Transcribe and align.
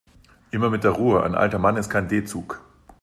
Immer 0.49 0.71
mit 0.71 0.83
der 0.83 0.89
Ruhe, 0.89 1.21
ein 1.21 1.35
alter 1.35 1.59
Mann 1.59 1.77
ist 1.77 1.91
kein 1.91 2.07
D-Zug. 2.07 2.63